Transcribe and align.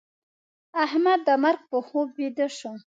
احمد 0.85 1.19
د 1.27 1.29
مرګ 1.43 1.59
په 1.71 1.77
خوب 1.87 2.07
ويده 2.17 2.47
شو. 2.57 2.73